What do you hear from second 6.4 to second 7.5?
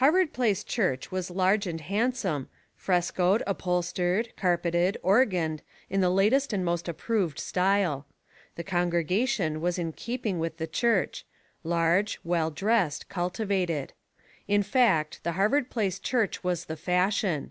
and most ap proved